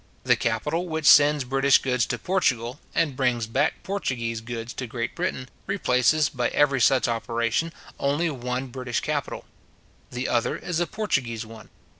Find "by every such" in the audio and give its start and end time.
6.27-7.07